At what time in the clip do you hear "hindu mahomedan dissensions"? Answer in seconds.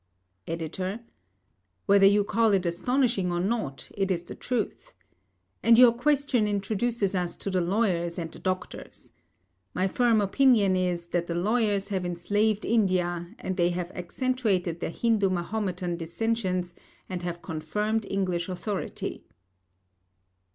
14.89-16.73